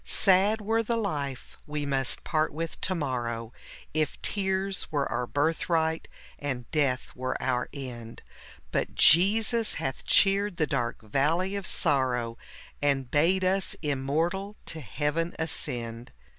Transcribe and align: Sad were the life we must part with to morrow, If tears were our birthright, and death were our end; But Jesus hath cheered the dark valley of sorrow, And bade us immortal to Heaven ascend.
Sad 0.03 0.61
were 0.61 0.81
the 0.81 0.97
life 0.97 1.57
we 1.67 1.85
must 1.85 2.23
part 2.23 2.51
with 2.51 2.81
to 2.81 2.95
morrow, 2.95 3.53
If 3.93 4.19
tears 4.23 4.91
were 4.91 5.05
our 5.11 5.27
birthright, 5.27 6.07
and 6.39 6.65
death 6.71 7.11
were 7.15 7.39
our 7.39 7.69
end; 7.71 8.23
But 8.71 8.95
Jesus 8.95 9.75
hath 9.75 10.03
cheered 10.03 10.57
the 10.57 10.65
dark 10.65 11.03
valley 11.03 11.55
of 11.55 11.67
sorrow, 11.67 12.39
And 12.81 13.11
bade 13.11 13.43
us 13.43 13.75
immortal 13.83 14.55
to 14.65 14.81
Heaven 14.81 15.35
ascend. 15.37 16.11